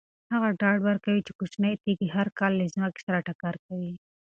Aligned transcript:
هغه 0.33 0.49
ډاډ 0.61 0.77
ورکوي 0.87 1.21
چې 1.27 1.31
کوچنۍ 1.39 1.73
تیږې 1.83 2.07
هر 2.15 2.27
کال 2.39 2.51
له 2.59 2.65
ځمکې 2.73 3.01
سره 3.05 3.23
ټکر 3.27 3.55
کوي. 3.65 3.93